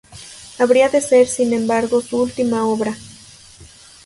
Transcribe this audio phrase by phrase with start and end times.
[0.57, 2.97] Habría de ser sin embargo su última obra.